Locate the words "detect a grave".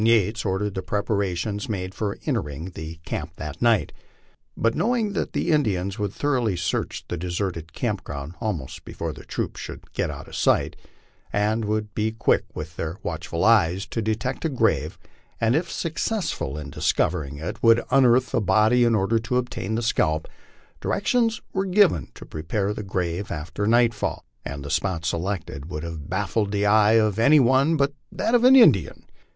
14.01-14.97